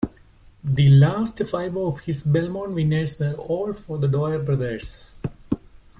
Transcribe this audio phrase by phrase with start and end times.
[0.63, 5.21] The last five of his Belmont winners were all for the Dwyer Brothers.